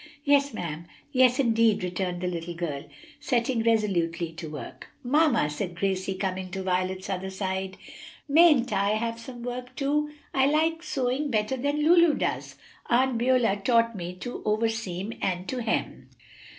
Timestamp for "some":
9.19-9.43